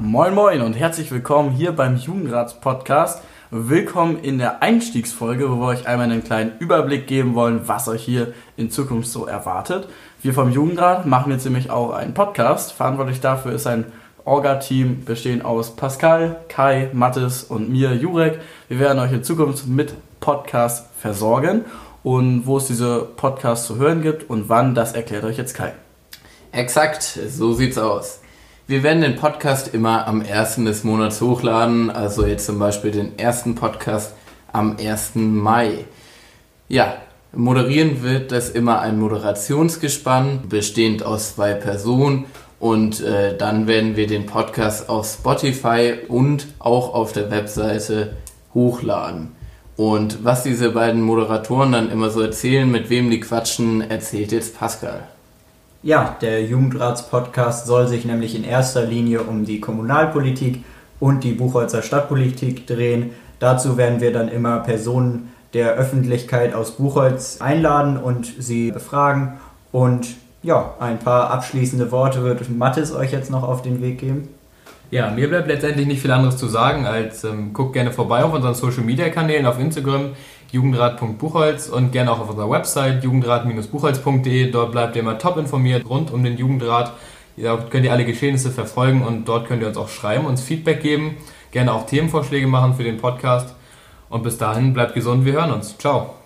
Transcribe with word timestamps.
Moin 0.00 0.34
Moin 0.34 0.60
und 0.60 0.72
herzlich 0.74 1.12
willkommen 1.12 1.52
hier 1.52 1.70
beim 1.70 1.96
Jugendrats-Podcast. 1.96 3.22
Willkommen 3.52 4.18
in 4.18 4.38
der 4.38 4.60
Einstiegsfolge, 4.60 5.48
wo 5.48 5.60
wir 5.60 5.66
euch 5.68 5.86
einmal 5.86 6.10
einen 6.10 6.24
kleinen 6.24 6.58
Überblick 6.58 7.06
geben 7.06 7.36
wollen, 7.36 7.68
was 7.68 7.86
euch 7.86 8.02
hier 8.02 8.34
in 8.56 8.72
Zukunft 8.72 9.08
so 9.08 9.26
erwartet. 9.26 9.88
Wir 10.20 10.34
vom 10.34 10.50
Jugendrat 10.50 11.06
machen 11.06 11.30
jetzt 11.30 11.44
nämlich 11.44 11.70
auch 11.70 11.92
einen 11.92 12.12
Podcast. 12.12 12.72
Verantwortlich 12.72 13.20
dafür 13.20 13.52
ist 13.52 13.68
ein 13.68 13.84
Orga-Team 14.24 15.04
bestehend 15.04 15.44
aus 15.44 15.76
Pascal, 15.76 16.40
Kai, 16.48 16.90
Mathis 16.92 17.44
und 17.44 17.70
mir, 17.70 17.94
Jurek. 17.94 18.40
Wir 18.68 18.80
werden 18.80 18.98
euch 18.98 19.12
in 19.12 19.22
Zukunft 19.22 19.68
mit 19.68 19.94
Podcasts 20.18 20.88
versorgen. 20.98 21.64
Und 22.02 22.46
wo 22.46 22.56
es 22.56 22.66
diese 22.66 22.98
Podcasts 23.16 23.66
zu 23.66 23.76
hören 23.76 24.02
gibt 24.02 24.28
und 24.28 24.48
wann, 24.48 24.74
das 24.74 24.92
erklärt 24.92 25.24
euch 25.24 25.38
jetzt 25.38 25.54
Kai. 25.54 25.72
Exakt, 26.50 27.02
so 27.02 27.54
sieht's 27.54 27.78
aus. 27.78 28.20
Wir 28.66 28.82
werden 28.82 29.02
den 29.02 29.16
Podcast 29.16 29.74
immer 29.74 30.08
am 30.08 30.22
1. 30.22 30.56
des 30.64 30.84
Monats 30.84 31.20
hochladen, 31.20 31.90
also 31.90 32.24
jetzt 32.24 32.46
zum 32.46 32.58
Beispiel 32.58 32.92
den 32.92 33.18
ersten 33.18 33.54
Podcast 33.54 34.14
am 34.54 34.78
1. 34.78 35.16
Mai. 35.16 35.84
Ja, 36.66 36.94
moderieren 37.34 38.02
wird 38.02 38.32
das 38.32 38.48
immer 38.48 38.80
ein 38.80 38.98
Moderationsgespann, 38.98 40.48
bestehend 40.48 41.02
aus 41.02 41.34
zwei 41.34 41.52
Personen 41.52 42.24
und 42.58 43.02
äh, 43.02 43.36
dann 43.36 43.66
werden 43.66 43.96
wir 43.96 44.06
den 44.06 44.24
Podcast 44.24 44.88
auf 44.88 45.12
Spotify 45.12 45.96
und 46.08 46.46
auch 46.58 46.94
auf 46.94 47.12
der 47.12 47.30
Webseite 47.30 48.16
hochladen. 48.54 49.32
Und 49.76 50.24
was 50.24 50.42
diese 50.42 50.70
beiden 50.70 51.02
Moderatoren 51.02 51.72
dann 51.72 51.90
immer 51.90 52.08
so 52.08 52.22
erzählen, 52.22 52.70
mit 52.70 52.88
wem 52.88 53.10
die 53.10 53.20
quatschen, 53.20 53.82
erzählt 53.82 54.32
jetzt 54.32 54.58
Pascal. 54.58 55.06
Ja, 55.84 56.16
der 56.22 56.42
Jugendratspodcast 56.42 57.66
soll 57.66 57.88
sich 57.88 58.06
nämlich 58.06 58.34
in 58.34 58.42
erster 58.42 58.86
Linie 58.86 59.20
um 59.20 59.44
die 59.44 59.60
Kommunalpolitik 59.60 60.64
und 60.98 61.22
die 61.24 61.32
Buchholzer 61.32 61.82
Stadtpolitik 61.82 62.66
drehen. 62.66 63.10
Dazu 63.38 63.76
werden 63.76 64.00
wir 64.00 64.10
dann 64.10 64.28
immer 64.28 64.60
Personen 64.60 65.30
der 65.52 65.74
Öffentlichkeit 65.74 66.54
aus 66.54 66.78
Buchholz 66.78 67.42
einladen 67.42 67.98
und 67.98 68.32
sie 68.38 68.70
befragen. 68.70 69.34
Und 69.72 70.06
ja, 70.42 70.72
ein 70.80 70.98
paar 70.98 71.30
abschließende 71.30 71.92
Worte 71.92 72.24
wird 72.24 72.48
Mathis 72.48 72.90
euch 72.90 73.12
jetzt 73.12 73.30
noch 73.30 73.42
auf 73.42 73.60
den 73.60 73.82
Weg 73.82 73.98
geben. 73.98 74.30
Ja, 74.90 75.10
mir 75.10 75.28
bleibt 75.28 75.48
letztendlich 75.48 75.86
nicht 75.86 76.00
viel 76.00 76.12
anderes 76.12 76.38
zu 76.38 76.46
sagen, 76.46 76.86
als 76.86 77.24
ähm, 77.24 77.52
guckt 77.52 77.74
gerne 77.74 77.92
vorbei 77.92 78.24
auf 78.24 78.32
unseren 78.32 78.54
Social 78.54 78.84
Media 78.84 79.10
Kanälen 79.10 79.44
auf 79.44 79.60
Instagram, 79.60 80.12
jugendrat.buchholz 80.54 81.68
und 81.68 81.92
gerne 81.92 82.12
auch 82.12 82.20
auf 82.20 82.30
unserer 82.30 82.48
Website 82.48 83.04
jugendrat-buchholz.de. 83.04 84.50
Dort 84.50 84.72
bleibt 84.72 84.96
ihr 84.96 85.02
immer 85.02 85.18
top 85.18 85.36
informiert 85.36 85.84
rund 85.88 86.12
um 86.12 86.24
den 86.24 86.38
Jugendrat. 86.38 86.92
Da 87.36 87.56
könnt 87.56 87.84
ihr 87.84 87.92
alle 87.92 88.04
Geschehnisse 88.04 88.50
verfolgen 88.50 89.02
und 89.02 89.26
dort 89.28 89.48
könnt 89.48 89.60
ihr 89.62 89.68
uns 89.68 89.76
auch 89.76 89.88
schreiben, 89.88 90.24
uns 90.24 90.40
Feedback 90.40 90.80
geben, 90.80 91.16
gerne 91.50 91.72
auch 91.72 91.86
Themenvorschläge 91.86 92.46
machen 92.46 92.74
für 92.74 92.84
den 92.84 92.98
Podcast. 92.98 93.54
Und 94.08 94.22
bis 94.22 94.38
dahin 94.38 94.72
bleibt 94.72 94.94
gesund, 94.94 95.24
wir 95.24 95.32
hören 95.32 95.50
uns. 95.50 95.76
Ciao. 95.76 96.23